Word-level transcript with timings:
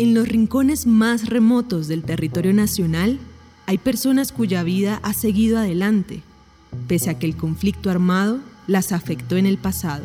En 0.00 0.14
los 0.14 0.26
rincones 0.26 0.86
más 0.86 1.28
remotos 1.28 1.86
del 1.86 2.04
territorio 2.04 2.54
nacional 2.54 3.18
hay 3.66 3.76
personas 3.76 4.32
cuya 4.32 4.62
vida 4.62 4.98
ha 5.02 5.12
seguido 5.12 5.58
adelante, 5.58 6.22
pese 6.88 7.10
a 7.10 7.18
que 7.18 7.26
el 7.26 7.36
conflicto 7.36 7.90
armado 7.90 8.38
las 8.66 8.92
afectó 8.92 9.36
en 9.36 9.44
el 9.44 9.58
pasado. 9.58 10.04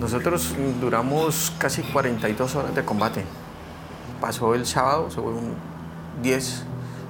Nosotros 0.00 0.56
duramos 0.80 1.52
casi 1.60 1.82
42 1.82 2.56
horas 2.56 2.74
de 2.74 2.84
combate. 2.84 3.22
Pasó 4.20 4.56
el 4.56 4.66
sábado, 4.66 5.08
se 5.08 5.20
fue 5.20 5.30
un 5.30 5.75
10, 6.22 6.64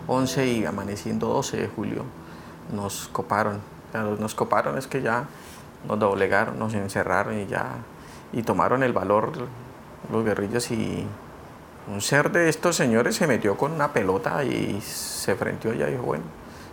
11 0.07 0.47
y 0.47 0.65
amaneciendo 0.65 1.29
12 1.29 1.57
de 1.57 1.69
julio. 1.69 2.05
Nos 2.73 3.09
coparon. 3.13 3.61
Nos 4.19 4.35
coparon 4.35 4.77
es 4.79 4.87
que 4.87 5.03
ya 5.03 5.27
nos 5.87 5.99
doblegaron, 5.99 6.59
nos 6.59 6.75
encerraron 6.75 7.41
y 7.41 7.47
ya 7.47 7.77
y 8.33 8.43
tomaron 8.43 8.83
el 8.83 8.93
valor 8.93 9.33
los 10.11 10.25
guerrillos 10.25 10.71
y 10.71 11.07
un 11.89 12.01
ser 12.01 12.33
de 12.33 12.49
estos 12.49 12.77
señores 12.77 13.17
se 13.17 13.27
metió 13.27 13.57
con 13.57 13.73
una 13.73 13.93
pelota 13.93 14.43
y 14.45 14.81
se 14.81 15.37
frenteó 15.37 15.73
y 15.73 15.79
dijo, 15.79 16.03
bueno, 16.03 16.25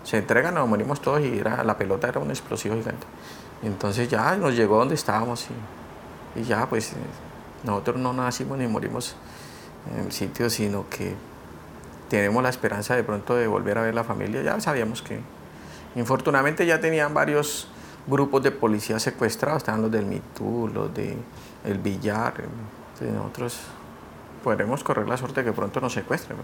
se 0.04 0.18
entregan, 0.18 0.56
nos 0.56 0.68
morimos 0.68 1.02
todos 1.02 1.22
y 1.22 1.38
era, 1.38 1.64
la 1.64 1.78
pelota 1.78 2.08
era 2.08 2.20
un 2.20 2.32
explosivo 2.32 2.76
gigante. 2.76 3.06
Entonces 3.62 4.10
ya 4.10 4.36
nos 4.36 4.56
llegó 4.56 4.80
donde 4.80 4.96
estábamos 4.96 5.48
y, 6.36 6.42
y 6.42 6.44
ya 6.44 6.68
pues 6.68 6.94
nosotros 7.64 7.98
no 7.98 8.12
nacimos 8.12 8.58
ni 8.58 8.68
morimos 8.68 9.16
en 9.94 10.06
el 10.06 10.12
sitio, 10.12 10.50
sino 10.50 10.86
que 10.90 11.16
tenemos 12.14 12.44
la 12.44 12.50
esperanza 12.50 12.96
de 12.96 13.04
pronto 13.04 13.34
de 13.34 13.48
volver 13.48 13.80
a 13.80 13.82
ver 13.82 13.96
la 13.96 14.04
familia. 14.04 14.44
Ya 14.44 14.60
sabíamos 14.60 15.02
que 15.02 15.20
infortunadamente 15.96 16.64
ya 16.64 16.80
tenían 16.80 17.12
varios 17.12 17.68
grupos 18.06 18.44
de 18.44 18.52
policías 18.52 19.02
secuestrados, 19.02 19.64
estaban 19.64 19.82
los 19.82 19.92
del 19.92 20.06
MITU, 20.06 20.70
los 20.72 20.94
del 20.94 21.18
el 21.66 21.80
Villar, 21.80 22.36
entonces 22.38 23.16
nosotros 23.16 23.58
podremos 24.44 24.84
correr 24.84 25.08
la 25.08 25.18
suerte 25.18 25.42
de 25.42 25.50
que 25.50 25.54
pronto 25.54 25.82
nos 25.82 25.94
secuestren. 25.94 26.38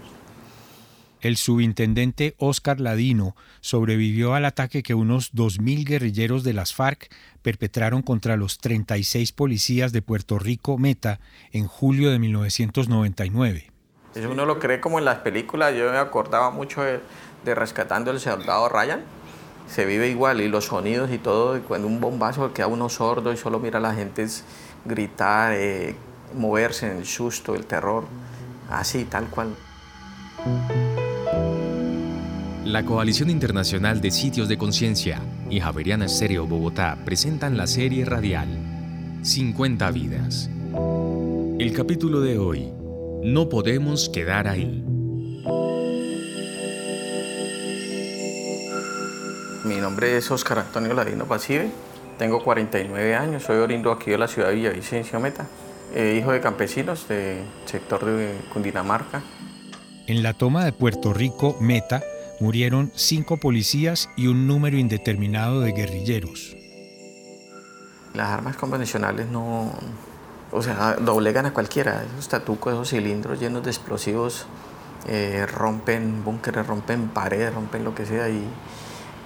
El 1.21 1.37
subintendente 1.37 2.33
Oscar 2.39 2.79
Ladino 2.79 3.35
sobrevivió 3.61 4.33
al 4.33 4.45
ataque 4.45 4.81
que 4.81 4.95
unos 4.95 5.33
2.000 5.33 5.85
guerrilleros 5.85 6.43
de 6.43 6.53
las 6.53 6.73
FARC 6.73 7.13
perpetraron 7.43 8.01
contra 8.01 8.37
los 8.37 8.57
36 8.57 9.33
policías 9.33 9.91
de 9.91 10.01
Puerto 10.01 10.39
Rico 10.39 10.79
Meta 10.79 11.19
en 11.51 11.67
julio 11.67 12.09
de 12.09 12.17
1999. 12.17 13.78
Eso 14.15 14.29
uno 14.29 14.45
lo 14.45 14.59
cree 14.59 14.79
como 14.79 14.99
en 14.99 15.05
las 15.05 15.19
películas, 15.19 15.75
yo 15.75 15.91
me 15.91 15.97
acordaba 15.97 16.49
mucho 16.49 16.81
de, 16.81 16.99
Rescatando 17.45 18.11
el 18.11 18.19
Soldado 18.19 18.69
Ryan, 18.69 19.01
se 19.67 19.85
vive 19.85 20.07
igual 20.07 20.39
y 20.41 20.47
los 20.47 20.65
sonidos 20.65 21.09
y 21.11 21.17
todo, 21.17 21.57
y 21.57 21.61
cuando 21.61 21.87
un 21.87 21.99
bombazo 21.99 22.53
queda 22.53 22.67
uno 22.67 22.89
sordo 22.89 23.33
y 23.33 23.37
solo 23.37 23.59
mira 23.59 23.79
a 23.79 23.81
la 23.81 23.93
gente 23.93 24.27
gritar, 24.85 25.53
eh, 25.53 25.95
moverse 26.35 26.91
en 26.91 26.97
el 26.97 27.05
susto, 27.05 27.55
el 27.55 27.65
terror, 27.65 28.05
así, 28.69 29.05
tal 29.05 29.27
cual. 29.29 29.55
La 32.65 32.85
Coalición 32.85 33.31
Internacional 33.31 33.99
de 33.99 34.11
Sitios 34.11 34.47
de 34.47 34.57
Conciencia 34.59 35.21
y 35.49 35.59
Javeriana 35.59 36.05
Estéreo 36.05 36.45
Bogotá 36.45 36.99
presentan 37.03 37.57
la 37.57 37.65
serie 37.65 38.05
radial 38.05 38.47
50 39.23 39.89
vidas. 39.89 40.49
El 41.57 41.73
capítulo 41.73 42.21
de 42.21 42.37
hoy, 42.37 42.71
No 43.23 43.49
podemos 43.49 44.07
quedar 44.09 44.47
ahí. 44.47 44.83
Mi 49.65 49.75
nombre 49.75 50.15
es 50.15 50.31
Oscar 50.31 50.59
Antonio 50.59 50.93
Ladino 50.93 51.25
Pasive, 51.25 51.69
tengo 52.17 52.41
49 52.41 53.15
años, 53.15 53.43
soy 53.43 53.57
oriundo 53.57 53.91
aquí 53.91 54.11
de 54.11 54.17
la 54.17 54.27
ciudad 54.27 54.49
de 54.49 54.55
Villavicencio 54.55 55.19
Meta. 55.19 55.47
Eh, 55.93 56.17
hijo 56.19 56.31
de 56.31 56.39
campesinos 56.39 57.07
del 57.07 57.43
sector 57.65 58.05
de 58.05 58.37
Cundinamarca. 58.53 59.21
En 60.07 60.23
la 60.23 60.33
toma 60.33 60.63
de 60.63 60.71
Puerto 60.71 61.13
Rico, 61.13 61.57
Meta, 61.59 62.01
murieron 62.39 62.91
cinco 62.95 63.37
policías 63.37 64.09
y 64.15 64.27
un 64.27 64.47
número 64.47 64.77
indeterminado 64.77 65.59
de 65.59 65.73
guerrilleros. 65.73 66.55
Las 68.13 68.29
armas 68.29 68.55
convencionales 68.55 69.27
no, 69.27 69.73
o 70.51 70.61
sea, 70.61 70.95
doblegan 70.99 71.45
a 71.45 71.53
cualquiera. 71.53 72.03
Esos 72.13 72.29
tatucos, 72.29 72.73
esos 72.73 72.89
cilindros 72.89 73.39
llenos 73.39 73.63
de 73.63 73.69
explosivos 73.69 74.45
eh, 75.07 75.45
rompen 75.45 76.23
búnkeres, 76.23 76.65
rompen 76.67 77.09
paredes, 77.09 77.53
rompen 77.53 77.83
lo 77.83 77.95
que 77.95 78.05
sea 78.05 78.29
y, 78.29 78.45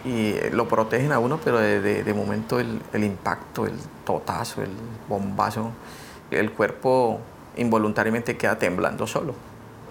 y 0.06 0.36
lo 0.52 0.68
protegen 0.68 1.12
a 1.12 1.20
uno, 1.20 1.40
pero 1.44 1.60
de, 1.60 2.04
de, 2.04 2.14
momento 2.14 2.60
el, 2.60 2.82
el, 2.94 3.04
impacto, 3.04 3.66
el 3.66 3.76
totazo, 4.06 4.62
el 4.62 4.72
bombazo 5.08 5.72
el 6.40 6.52
cuerpo 6.52 7.20
involuntariamente 7.58 8.38
queda 8.38 8.58
temblando 8.58 9.08
solo. 9.08 9.36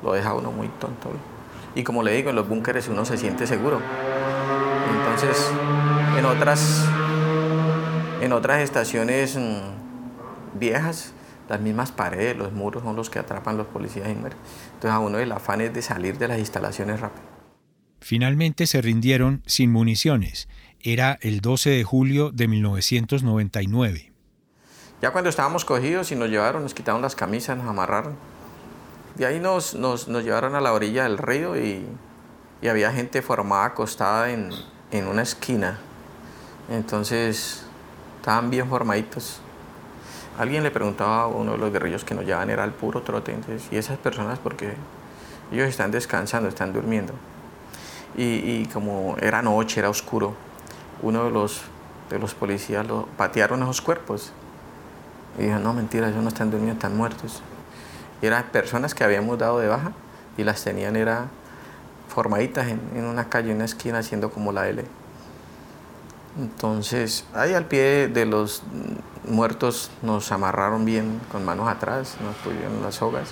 Lo 0.02 0.12
deja 0.12 0.34
uno 0.34 0.50
muy 0.50 0.68
tonto. 0.68 1.10
Y 1.74 1.84
como 1.84 2.02
le 2.02 2.12
digo, 2.12 2.30
en 2.30 2.36
los 2.36 2.48
búnkeres 2.48 2.88
uno 2.88 3.04
se 3.04 3.16
siente 3.16 3.46
seguro. 3.46 3.80
Entonces, 4.96 5.50
en 6.18 6.24
otras, 6.24 6.84
en 8.20 8.32
otras 8.32 8.60
estaciones 8.60 9.36
mm, 9.36 10.58
viejas, 10.58 11.12
las 11.48 11.60
mismas 11.60 11.92
paredes, 11.92 12.36
los 12.36 12.52
muros 12.52 12.82
son 12.82 12.96
los 12.96 13.10
que 13.10 13.18
atrapan 13.18 13.56
los 13.56 13.66
policías 13.66 14.08
y 14.08 14.14
mueren. 14.14 14.38
Entonces 14.74 14.90
a 14.90 14.98
uno 14.98 15.18
el 15.18 15.32
afán 15.32 15.60
es 15.60 15.72
de 15.74 15.82
salir 15.82 16.18
de 16.18 16.28
las 16.28 16.38
instalaciones 16.38 17.00
rápido. 17.00 17.24
Finalmente 18.00 18.66
se 18.66 18.80
rindieron 18.82 19.42
sin 19.46 19.70
municiones. 19.70 20.48
Era 20.80 21.18
el 21.20 21.40
12 21.40 21.70
de 21.70 21.84
julio 21.84 22.30
de 22.32 22.48
1999. 22.48 24.12
Ya 25.02 25.10
cuando 25.10 25.30
estábamos 25.30 25.64
cogidos 25.64 26.10
y 26.12 26.16
nos 26.16 26.30
llevaron, 26.30 26.62
nos 26.62 26.74
quitaron 26.74 27.02
las 27.02 27.16
camisas, 27.16 27.56
nos 27.56 27.66
amarraron. 27.66 28.14
De 29.16 29.26
ahí 29.26 29.40
nos, 29.40 29.74
nos, 29.74 30.08
nos 30.08 30.24
llevaron 30.24 30.54
a 30.54 30.60
la 30.60 30.72
orilla 30.72 31.02
del 31.02 31.18
río 31.18 31.56
y, 31.56 31.84
y 32.62 32.68
había 32.68 32.92
gente 32.92 33.20
formada 33.20 33.66
acostada 33.66 34.30
en, 34.30 34.50
en, 34.90 35.06
una 35.06 35.22
esquina. 35.22 35.80
Entonces 36.70 37.64
estaban 38.16 38.48
bien 38.48 38.68
formaditos. 38.68 39.41
Alguien 40.38 40.62
le 40.62 40.70
preguntaba 40.70 41.22
a 41.22 41.26
uno 41.26 41.52
de 41.52 41.58
los 41.58 41.72
guerrillos 41.72 42.04
que 42.04 42.14
nos 42.14 42.24
llevaban, 42.24 42.50
era 42.50 42.64
el 42.64 42.70
puro 42.72 43.02
trote. 43.02 43.32
Entonces, 43.32 43.68
y 43.70 43.76
esas 43.76 43.98
personas, 43.98 44.38
porque 44.38 44.74
ellos 45.52 45.68
están 45.68 45.90
descansando, 45.90 46.48
están 46.48 46.72
durmiendo. 46.72 47.12
Y, 48.16 48.22
y 48.22 48.68
como 48.72 49.16
era 49.20 49.42
noche, 49.42 49.80
era 49.80 49.90
oscuro, 49.90 50.34
uno 51.02 51.24
de 51.24 51.30
los, 51.30 51.62
de 52.10 52.18
los 52.18 52.34
policías 52.34 52.86
lo, 52.86 53.06
patearon 53.16 53.62
esos 53.62 53.80
cuerpos 53.80 54.32
y 55.38 55.44
dijo, 55.44 55.58
no, 55.58 55.72
mentira, 55.72 56.08
ellos 56.08 56.22
no 56.22 56.28
están 56.28 56.50
durmiendo, 56.50 56.74
están 56.74 56.96
muertos. 56.96 57.42
Y 58.20 58.26
eran 58.26 58.44
personas 58.44 58.94
que 58.94 59.04
habíamos 59.04 59.38
dado 59.38 59.58
de 59.58 59.68
baja 59.68 59.92
y 60.36 60.44
las 60.44 60.62
tenían 60.62 60.96
era 60.96 61.26
formaditas 62.08 62.68
en, 62.68 62.80
en 62.94 63.04
una 63.04 63.28
calle, 63.28 63.50
en 63.50 63.56
una 63.56 63.64
esquina, 63.64 63.98
haciendo 63.98 64.30
como 64.30 64.52
la 64.52 64.68
L. 64.68 64.84
Entonces, 66.38 67.24
ahí 67.34 67.52
al 67.52 67.66
pie 67.66 68.08
de 68.08 68.24
los 68.24 68.62
muertos 69.28 69.90
nos 70.02 70.32
amarraron 70.32 70.84
bien 70.84 71.20
con 71.30 71.44
manos 71.44 71.68
atrás, 71.68 72.16
nos 72.22 72.34
pusieron 72.36 72.82
las 72.82 72.96
sogas 72.96 73.30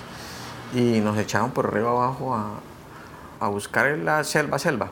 y 0.73 0.99
nos 0.99 1.17
echaron 1.17 1.51
por 1.51 1.67
arriba 1.67 1.89
abajo 1.89 2.35
a, 2.35 2.59
a 3.39 3.47
buscar 3.47 3.97
la 3.97 4.23
selva, 4.23 4.59
selva. 4.59 4.91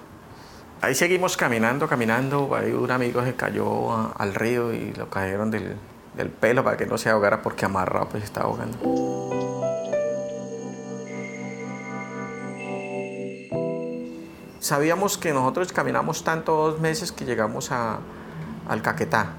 Ahí 0.82 0.96
seguimos 0.96 1.38
caminando, 1.38 1.88
caminando, 1.88 2.56
ahí 2.56 2.72
un 2.72 2.90
amigo 2.90 3.24
se 3.24 3.36
cayó 3.36 4.14
al 4.18 4.34
río 4.34 4.74
y 4.74 4.94
lo 4.94 5.10
cayeron 5.10 5.52
del, 5.52 5.76
del 6.16 6.30
pelo 6.30 6.64
para 6.64 6.78
que 6.78 6.86
no 6.86 6.98
se 6.98 7.10
ahogara 7.10 7.42
porque 7.42 7.66
amarrado 7.66 8.10
pues 8.10 8.24
estaba 8.24 8.48
ahogando. 8.48 9.49
Sabíamos 14.70 15.18
que 15.18 15.34
nosotros 15.34 15.74
caminamos 15.74 16.24
tanto 16.24 16.56
dos 16.56 16.80
meses 16.80 17.12
que 17.12 17.26
llegamos 17.26 17.72
a, 17.72 18.02
al 18.68 18.84
Caquetá 18.84 19.32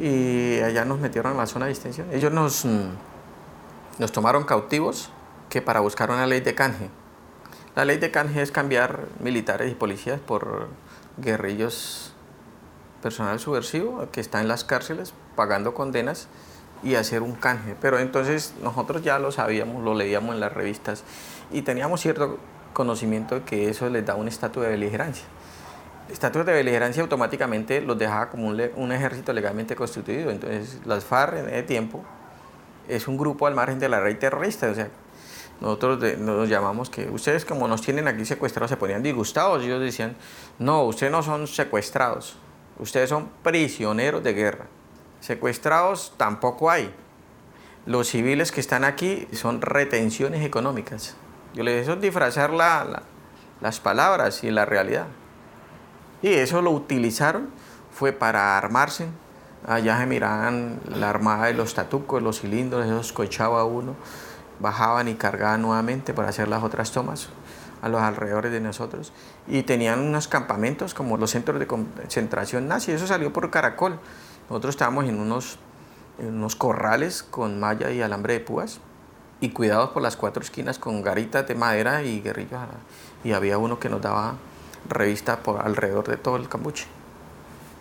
y 0.00 0.58
allá 0.60 0.86
nos 0.86 1.00
metieron 1.00 1.32
en 1.32 1.36
la 1.36 1.44
zona 1.44 1.66
de 1.66 1.72
distensión. 1.72 2.08
Ellos 2.10 2.32
nos, 2.32 2.64
mm, 2.64 3.98
nos 3.98 4.12
tomaron 4.12 4.44
cautivos 4.44 5.10
que 5.50 5.60
para 5.60 5.80
buscar 5.80 6.10
una 6.10 6.26
ley 6.26 6.40
de 6.40 6.54
canje. 6.54 6.88
La 7.74 7.84
ley 7.84 7.98
de 7.98 8.10
canje 8.10 8.40
es 8.40 8.50
cambiar 8.50 9.04
militares 9.20 9.70
y 9.70 9.74
policías 9.74 10.18
por 10.18 10.68
guerrillos 11.18 12.14
personal 13.02 13.38
subversivo 13.38 14.08
que 14.12 14.22
está 14.22 14.40
en 14.40 14.48
las 14.48 14.64
cárceles 14.64 15.12
pagando 15.34 15.74
condenas 15.74 16.28
y 16.82 16.94
hacer 16.94 17.20
un 17.20 17.34
canje. 17.34 17.76
Pero 17.82 17.98
entonces 17.98 18.54
nosotros 18.62 19.02
ya 19.02 19.18
lo 19.18 19.30
sabíamos, 19.30 19.84
lo 19.84 19.92
leíamos 19.92 20.34
en 20.34 20.40
las 20.40 20.54
revistas 20.54 21.04
y 21.52 21.60
teníamos 21.60 22.00
cierto 22.00 22.38
conocimiento 22.76 23.36
de 23.36 23.42
que 23.42 23.70
eso 23.70 23.88
les 23.88 24.04
da 24.04 24.16
un 24.16 24.28
estatus 24.28 24.62
de 24.62 24.68
beligerancia. 24.68 25.24
El 26.08 26.12
estatus 26.12 26.44
de 26.44 26.52
beligerancia 26.52 27.02
automáticamente 27.02 27.80
los 27.80 27.98
dejaba 27.98 28.28
como 28.28 28.48
un, 28.48 28.92
ejército 28.92 29.32
legalmente 29.32 29.74
constituido. 29.74 30.30
Entonces 30.30 30.80
las 30.84 31.06
FARC 31.06 31.38
en 31.38 31.48
ese 31.48 31.62
tiempo 31.62 32.04
es 32.86 33.08
un 33.08 33.16
grupo 33.16 33.46
al 33.46 33.54
margen 33.54 33.78
de 33.78 33.88
la 33.88 34.04
ley 34.04 34.16
terrorista. 34.16 34.68
O 34.70 34.74
sea, 34.74 34.90
nosotros 35.58 36.18
nos 36.18 36.50
llamamos 36.50 36.90
que 36.90 37.08
ustedes 37.08 37.46
como 37.46 37.66
nos 37.66 37.80
tienen 37.80 38.08
aquí 38.08 38.26
secuestrados 38.26 38.70
se 38.70 38.76
ponían 38.76 39.02
disgustados 39.02 39.64
ellos 39.64 39.80
decían, 39.80 40.14
no, 40.58 40.82
ustedes 40.82 41.10
no 41.10 41.22
son 41.22 41.46
secuestrados, 41.46 42.36
ustedes 42.78 43.08
son 43.08 43.30
prisioneros 43.42 44.22
de 44.22 44.34
guerra. 44.34 44.66
Secuestrados 45.20 46.12
tampoco 46.18 46.70
hay. 46.70 46.94
Los 47.86 48.08
civiles 48.08 48.52
que 48.52 48.60
están 48.60 48.84
aquí 48.84 49.26
son 49.32 49.62
retenciones 49.62 50.44
económicas. 50.44 51.16
Yo 51.56 51.64
eso 51.64 51.94
es 51.94 52.00
disfrazar 52.02 52.50
las 52.50 53.80
palabras 53.80 54.44
y 54.44 54.50
la 54.50 54.66
realidad. 54.66 55.06
Y 56.20 56.28
eso 56.28 56.60
lo 56.60 56.70
utilizaron, 56.70 57.48
fue 57.90 58.12
para 58.12 58.58
armarse. 58.58 59.08
Allá 59.66 59.98
se 59.98 60.04
miraban 60.04 60.78
la 60.86 61.08
armada 61.08 61.46
de 61.46 61.54
los 61.54 61.72
tatucos, 61.72 62.22
los 62.22 62.40
cilindros, 62.42 62.84
esos 62.84 63.12
cochaba 63.12 63.64
uno 63.64 63.94
bajaban 64.60 65.08
y 65.08 65.14
cargaban 65.14 65.62
nuevamente 65.62 66.14
para 66.14 66.28
hacer 66.28 66.48
las 66.48 66.62
otras 66.62 66.92
tomas 66.92 67.28
a 67.82 67.88
los 67.88 68.02
alrededores 68.02 68.52
de 68.52 68.60
nosotros. 68.60 69.12
Y 69.46 69.62
tenían 69.62 70.00
unos 70.00 70.28
campamentos 70.28 70.92
como 70.94 71.16
los 71.16 71.30
centros 71.30 71.58
de 71.58 71.66
concentración 71.66 72.68
nazi, 72.68 72.92
eso 72.92 73.06
salió 73.06 73.32
por 73.32 73.50
Caracol. 73.50 73.98
Nosotros 74.50 74.74
estábamos 74.74 75.06
en 75.06 75.18
unos 75.18 75.58
corrales 76.56 77.22
con 77.22 77.58
malla 77.60 77.90
y 77.90 78.02
alambre 78.02 78.34
de 78.34 78.40
púas 78.40 78.80
y 79.40 79.50
cuidados 79.50 79.90
por 79.90 80.02
las 80.02 80.16
cuatro 80.16 80.42
esquinas 80.42 80.78
con 80.78 81.02
garitas 81.02 81.46
de 81.46 81.54
madera 81.54 82.02
y 82.02 82.20
guerrillos. 82.20 82.60
Y 83.24 83.32
había 83.32 83.58
uno 83.58 83.78
que 83.78 83.88
nos 83.88 84.02
daba 84.02 84.34
revista 84.88 85.38
por 85.42 85.64
alrededor 85.64 86.08
de 86.08 86.16
todo 86.16 86.36
el 86.36 86.48
cambuche. 86.48 86.86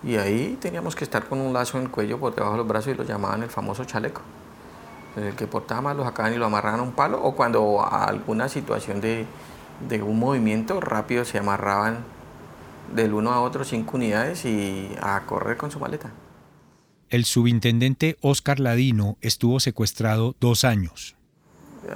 Y 0.03 0.17
ahí 0.17 0.57
teníamos 0.61 0.95
que 0.95 1.03
estar 1.03 1.25
con 1.25 1.39
un 1.39 1.53
lazo 1.53 1.77
en 1.77 1.85
el 1.85 1.91
cuello 1.91 2.19
por 2.19 2.35
debajo 2.35 2.53
de 2.53 2.57
los 2.59 2.67
brazos 2.67 2.93
y 2.93 2.97
lo 2.97 3.03
llamaban 3.03 3.43
el 3.43 3.49
famoso 3.49 3.85
chaleco 3.85 4.21
el 5.23 5.35
que 5.35 5.47
portaba 5.47 5.81
más 5.81 5.95
lo 5.95 6.03
sacaban 6.03 6.33
y 6.33 6.37
lo 6.37 6.45
amarraban 6.45 6.79
a 6.79 6.83
un 6.83 6.91
palo, 6.91 7.21
o 7.23 7.35
cuando 7.35 7.81
a 7.81 8.05
alguna 8.05 8.49
situación 8.49 9.01
de, 9.01 9.25
de 9.87 10.01
un 10.01 10.19
movimiento 10.19 10.79
rápido 10.81 11.25
se 11.25 11.37
amarraban 11.37 11.99
del 12.93 13.13
uno 13.13 13.31
a 13.31 13.41
otro 13.41 13.63
cinco 13.63 13.97
unidades 13.97 14.45
y 14.45 14.91
a 15.01 15.21
correr 15.25 15.57
con 15.57 15.71
su 15.71 15.79
maleta. 15.79 16.11
El 17.09 17.25
subintendente 17.25 18.17
Oscar 18.21 18.59
Ladino 18.59 19.17
estuvo 19.21 19.59
secuestrado 19.59 20.35
dos 20.39 20.63
años. 20.63 21.15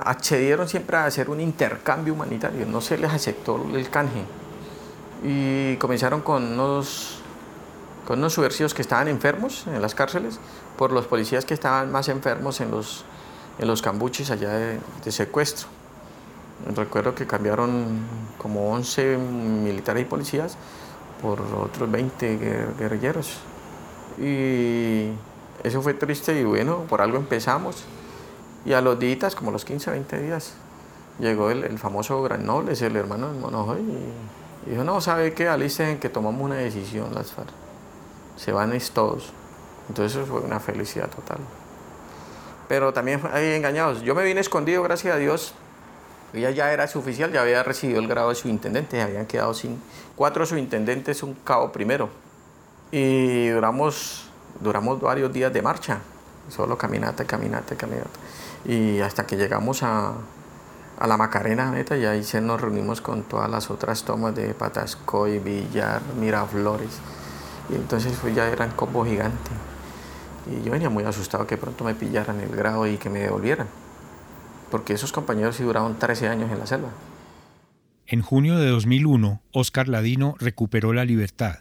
Accedieron 0.02 0.68
siempre 0.68 0.98
a 0.98 1.06
hacer 1.06 1.30
un 1.30 1.40
intercambio 1.42 2.14
humanitario, 2.14 2.66
no 2.66 2.82
se 2.82 2.98
les 2.98 3.12
aceptó 3.12 3.64
el 3.74 3.90
canje. 3.90 4.24
Y 5.24 5.76
comenzaron 5.78 6.22
con 6.22 6.54
unos, 6.54 7.20
con 8.06 8.20
unos 8.20 8.34
subversivos 8.34 8.74
que 8.74 8.82
estaban 8.82 9.08
enfermos 9.08 9.66
en 9.68 9.82
las 9.82 9.96
cárceles, 9.96 10.40
por 10.78 10.92
los 10.92 11.08
policías 11.08 11.44
que 11.44 11.54
estaban 11.54 11.92
más 11.92 12.08
enfermos 12.08 12.62
en 12.62 12.72
los, 12.72 13.04
en 13.58 13.68
los 13.68 13.82
cambuchis 13.82 14.32
allá 14.32 14.52
de, 14.54 15.12
secuestro. 15.12 15.68
Recuerdo 16.76 17.16
que 17.16 17.26
cambiaron 17.26 18.06
como 18.38 18.72
11 18.72 19.18
militares 19.18 20.04
y 20.04 20.06
policías 20.06 20.58
por 21.22 21.42
otros 21.42 21.90
20 21.90 22.38
guerrilleros. 22.78 23.40
Y 24.18 25.10
eso 25.64 25.82
fue 25.82 25.94
triste 25.94 26.40
y 26.40 26.44
bueno, 26.44 26.86
por 26.90 27.02
algo 27.02 27.18
empezamos. 27.18 27.84
Y 28.66 28.74
a 28.74 28.82
los 28.82 29.00
días, 29.00 29.36
como 29.36 29.52
los 29.52 29.66
15, 29.66 29.92
20 29.92 30.22
días, 30.22 30.54
llegó 31.20 31.50
el, 31.50 31.78
famoso 31.78 32.22
Gran 32.24 32.46
Noble, 32.46 32.74
el 32.74 32.96
hermano 32.96 33.32
del 33.32 33.40
Monojoy, 33.40 33.80
y, 33.80 34.70
dijo, 34.72 34.84
no, 34.84 35.02
¿sabe 35.02 35.34
qué? 35.34 35.48
Alicen 35.48 36.00
que 36.00 36.10
tomamos 36.10 36.42
una 36.42 36.56
decisión 36.56 37.14
las 37.14 37.32
FARC. 37.32 37.50
Se 38.38 38.52
van 38.52 38.78
todos. 38.94 39.34
Entonces 39.90 40.18
eso 40.18 40.26
fue 40.26 40.42
una 40.42 40.60
felicidad 40.60 41.10
total. 41.10 41.40
Pero 42.68 42.94
también 42.94 43.22
hay 43.34 43.54
engañados. 43.54 44.02
Yo 44.02 44.14
me 44.14 44.24
vine 44.24 44.40
escondido, 44.40 44.84
gracias 44.84 45.16
a 45.16 45.18
Dios. 45.18 45.54
Ella 46.34 46.52
ya 46.52 46.72
era 46.72 46.88
suboficial, 46.88 47.32
ya 47.32 47.42
había 47.42 47.64
recibido 47.64 48.00
el 48.00 48.08
grado 48.08 48.30
de 48.30 48.36
subintendente, 48.36 49.02
habían 49.02 49.26
quedado 49.26 49.54
sin 49.56 49.82
cuatro 50.16 50.46
subintendentes, 50.46 51.24
un 51.24 51.34
cabo 51.34 51.72
primero. 51.72 52.10
Y 52.92 53.48
duramos, 53.48 54.30
duramos 54.60 55.02
varios 55.02 55.34
días 55.34 55.52
de 55.52 55.62
marcha, 55.64 56.00
solo 56.50 56.78
caminata, 56.78 57.26
caminata, 57.26 57.76
caminata. 57.76 58.10
Y 58.66 59.00
hasta 59.00 59.26
que 59.26 59.38
llegamos 59.38 59.84
a, 59.84 60.14
a 61.00 61.08
la 61.08 61.18
Macarena, 61.18 61.72
neta, 61.72 61.98
y 61.98 62.06
ahí 62.06 62.24
se 62.24 62.42
nos 62.42 62.60
reunimos 62.60 63.00
con 63.00 63.24
todas 63.24 63.50
las 63.50 63.72
otras 63.72 64.04
tomas 64.04 64.36
de 64.36 64.54
Patascoy, 64.54 65.40
Villar, 65.40 66.02
Miraflores. 66.20 67.00
Y 67.70 67.76
entonces 67.76 68.18
pues, 68.22 68.36
ya 68.36 68.48
eran 68.48 68.72
combo 68.72 69.06
gigante. 69.06 69.52
Y 70.52 70.64
yo 70.64 70.72
venía 70.72 70.90
muy 70.90 71.04
asustado 71.04 71.48
que 71.48 71.58
pronto 71.58 71.84
me 71.84 71.96
pillaran 71.96 72.40
el 72.42 72.56
grado 72.56 72.86
y 72.88 72.98
que 72.98 73.10
me 73.10 73.20
devolvieran. 73.20 73.68
Porque 74.72 74.94
esos 74.94 75.12
compañeros 75.12 75.56
sí 75.56 75.64
duraron 75.64 75.98
13 75.98 76.28
años 76.28 76.52
en 76.52 76.60
la 76.60 76.66
selva. 76.66 76.90
En 78.06 78.22
junio 78.22 78.58
de 78.58 78.70
2001, 78.70 79.42
Oscar 79.54 79.88
Ladino 79.88 80.36
recuperó 80.40 80.94
la 80.94 81.06
libertad. 81.06 81.60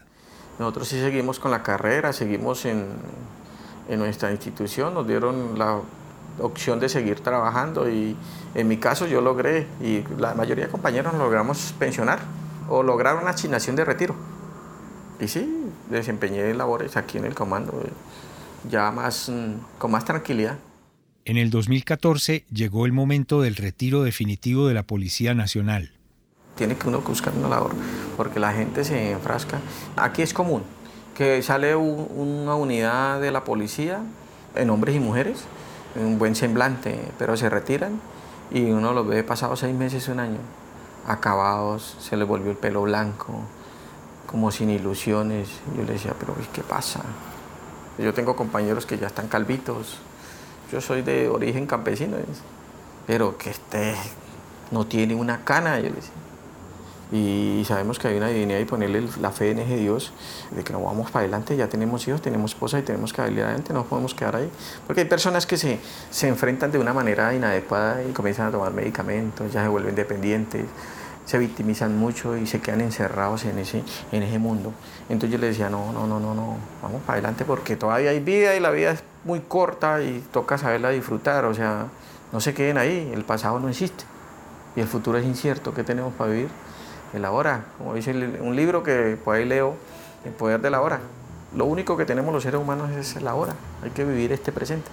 Nosotros 0.57 0.87
sí 0.89 0.99
seguimos 0.99 1.39
con 1.39 1.51
la 1.51 1.63
carrera, 1.63 2.11
seguimos 2.11 2.65
en, 2.65 2.87
en 3.89 3.99
nuestra 3.99 4.31
institución, 4.31 4.93
nos 4.93 5.07
dieron 5.07 5.57
la 5.57 5.81
opción 6.39 6.79
de 6.79 6.87
seguir 6.87 7.19
trabajando 7.19 7.89
y 7.89 8.15
en 8.55 8.67
mi 8.67 8.77
caso 8.77 9.07
yo 9.07 9.19
logré, 9.19 9.67
y 9.81 10.03
la 10.17 10.33
mayoría 10.35 10.65
de 10.65 10.71
compañeros 10.71 11.13
logramos 11.15 11.73
pensionar 11.77 12.19
o 12.69 12.83
lograr 12.83 13.15
una 13.15 13.31
asignación 13.31 13.75
de 13.75 13.83
retiro. 13.83 14.15
Y 15.19 15.27
sí, 15.27 15.65
desempeñé 15.89 16.53
labores 16.53 16.95
aquí 16.95 17.17
en 17.17 17.25
el 17.25 17.35
comando 17.35 17.83
ya 18.69 18.91
más, 18.91 19.29
mm, 19.29 19.77
con 19.77 19.91
más 19.91 20.05
tranquilidad. 20.05 20.57
En 21.25 21.37
el 21.37 21.49
2014 21.49 22.45
llegó 22.51 22.85
el 22.85 22.93
momento 22.93 23.41
del 23.41 23.55
retiro 23.55 24.03
definitivo 24.03 24.67
de 24.67 24.73
la 24.73 24.83
Policía 24.83 25.33
Nacional. 25.33 25.91
Tiene 26.55 26.75
que 26.75 26.87
uno 26.87 27.01
buscar 27.01 27.33
una 27.35 27.49
labor, 27.49 27.73
porque 28.17 28.39
la 28.39 28.53
gente 28.53 28.83
se 28.83 29.11
enfrasca. 29.11 29.59
Aquí 29.95 30.21
es 30.21 30.33
común 30.33 30.63
que 31.19 31.43
sale 31.43 31.75
una 31.75 32.55
unidad 32.55 33.19
de 33.19 33.29
la 33.29 33.43
policía 33.43 33.99
en 34.55 34.69
hombres 34.69 34.95
y 34.95 35.01
mujeres, 35.01 35.43
un 35.97 36.17
buen 36.17 36.33
semblante, 36.33 36.97
pero 37.17 37.35
se 37.35 37.49
retiran 37.49 37.99
y 38.51 38.71
uno 38.71 38.93
los 38.93 39.05
ve 39.05 39.21
pasados 39.25 39.59
seis 39.59 39.75
meses, 39.75 40.07
un 40.07 40.21
año, 40.21 40.37
acabados, 41.05 41.97
se 41.99 42.15
les 42.15 42.25
volvió 42.25 42.51
el 42.51 42.57
pelo 42.57 42.83
blanco, 42.83 43.41
como 44.27 44.49
sin 44.49 44.69
ilusiones. 44.69 45.49
Yo 45.75 45.83
le 45.83 45.91
decía, 45.91 46.13
pero 46.17 46.33
¿qué 46.53 46.61
pasa? 46.61 47.01
Yo 47.97 48.13
tengo 48.13 48.37
compañeros 48.37 48.85
que 48.85 48.97
ya 48.97 49.07
están 49.07 49.27
calvitos. 49.27 49.97
Yo 50.71 50.79
soy 50.79 51.01
de 51.01 51.27
origen 51.27 51.67
campesino, 51.67 52.15
pero 53.07 53.37
que 53.37 53.49
este 53.49 53.93
no 54.71 54.85
tiene 54.85 55.15
una 55.15 55.43
cana, 55.43 55.81
yo 55.81 55.89
Y 57.11 57.63
sabemos 57.65 57.97
que 57.97 58.07
hay 58.07 58.17
una 58.17 58.27
divinidad 58.27 58.59
y 58.59 58.65
ponerle 58.65 59.03
la 59.19 59.31
fe 59.31 59.51
en 59.51 59.59
ese 59.59 59.77
Dios, 59.77 60.13
de 60.51 60.63
que 60.63 60.73
no 60.73 60.81
vamos 60.83 61.09
para 61.09 61.23
adelante, 61.23 61.57
ya 61.57 61.67
tenemos 61.67 62.07
hijos, 62.07 62.21
tenemos 62.21 62.51
esposa 62.51 62.77
y 62.77 62.83
tenemos 62.83 63.13
que 63.13 63.21
salir 63.21 63.41
adelante, 63.41 63.73
no 63.73 63.85
podemos 63.85 64.13
quedar 64.13 64.35
ahí. 64.35 64.49
Porque 64.85 65.01
hay 65.01 65.07
personas 65.07 65.47
que 65.47 65.57
se, 65.57 65.79
se 66.11 66.27
enfrentan 66.27 66.71
de 66.71 66.77
una 66.77 66.93
manera 66.93 67.33
inadecuada 67.33 68.03
y 68.03 68.11
comienzan 68.11 68.47
a 68.47 68.51
tomar 68.51 68.73
medicamentos, 68.73 69.51
ya 69.51 69.63
se 69.63 69.69
vuelven 69.69 69.95
dependientes 69.95 70.65
se 71.29 71.37
victimizan 71.37 71.95
mucho 71.95 72.35
y 72.35 72.47
se 72.47 72.59
quedan 72.59 72.81
encerrados 72.81 73.45
en 73.45 73.59
ese, 73.59 73.83
en 74.11 74.23
ese 74.23 74.39
mundo. 74.39 74.73
Entonces 75.09 75.29
yo 75.29 75.37
le 75.37 75.45
decía, 75.45 75.69
no, 75.69 75.93
no, 75.93 76.07
no, 76.07 76.19
no, 76.19 76.33
no, 76.33 76.57
vamos 76.81 77.03
para 77.03 77.19
adelante 77.19 77.45
porque 77.45 77.75
todavía 77.75 78.09
hay 78.09 78.19
vida 78.19 78.55
y 78.55 78.59
la 78.59 78.71
vida 78.71 78.93
es 78.93 79.03
muy 79.25 79.39
corta 79.41 80.01
y 80.01 80.25
toca 80.33 80.57
saberla 80.57 80.89
disfrutar, 80.89 81.45
o 81.45 81.53
sea, 81.53 81.85
no 82.31 82.39
se 82.39 82.55
queden 82.55 82.79
ahí, 82.79 83.11
el 83.13 83.25
pasado 83.25 83.59
no 83.59 83.69
existe 83.69 84.05
y 84.75 84.79
el 84.79 84.87
futuro 84.87 85.19
es 85.19 85.25
incierto, 85.25 85.71
¿qué 85.71 85.83
tenemos 85.83 86.15
para 86.15 86.31
vivir? 86.31 86.49
El 87.13 87.25
ahora, 87.25 87.65
como 87.77 87.95
dice 87.95 88.11
un 88.11 88.55
libro 88.55 88.83
que 88.83 89.17
por 89.23 89.35
ahí 89.35 89.45
leo, 89.45 89.75
El 90.25 90.33
poder 90.33 90.59
de 90.61 90.69
la 90.69 90.81
hora. 90.81 90.99
Lo 91.55 91.65
único 91.65 91.95
que 91.95 92.05
tenemos 92.05 92.33
los 92.33 92.43
seres 92.43 92.59
humanos 92.59 92.91
es 92.91 93.15
el 93.15 93.27
ahora, 93.27 93.53
hay 93.81 93.89
que 93.91 94.03
vivir 94.03 94.31
este 94.31 94.51
presente. 94.51 94.89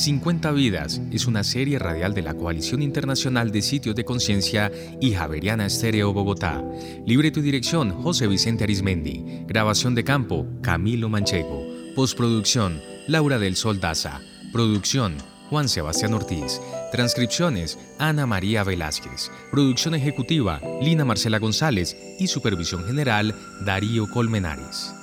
50 0.00 0.52
Vidas 0.52 1.02
es 1.12 1.26
una 1.26 1.44
serie 1.44 1.78
radial 1.78 2.14
de 2.14 2.22
la 2.22 2.32
Coalición 2.32 2.80
Internacional 2.80 3.50
de 3.50 3.60
Sitios 3.60 3.94
de 3.94 4.06
Conciencia 4.06 4.72
y 4.98 5.12
Javeriana 5.12 5.66
Estéreo 5.66 6.14
Bogotá. 6.14 6.64
Libre 7.04 7.30
tu 7.30 7.42
dirección, 7.42 7.90
José 7.90 8.26
Vicente 8.26 8.64
Arismendi. 8.64 9.44
Grabación 9.46 9.94
de 9.94 10.02
campo, 10.02 10.46
Camilo 10.62 11.10
Manchego. 11.10 11.66
Postproducción, 11.94 12.80
Laura 13.10 13.40
del 13.40 13.56
Sol 13.56 13.80
Daza. 13.80 14.20
Producción, 14.52 15.16
Juan 15.48 15.68
Sebastián 15.68 16.14
Ortiz. 16.14 16.60
Transcripciones, 16.92 17.76
Ana 17.98 18.24
María 18.24 18.62
Velázquez. 18.62 19.32
Producción 19.50 19.96
ejecutiva, 19.96 20.60
Lina 20.80 21.04
Marcela 21.04 21.40
González. 21.40 21.96
Y 22.20 22.28
supervisión 22.28 22.84
general, 22.84 23.34
Darío 23.66 24.08
Colmenares. 24.08 24.94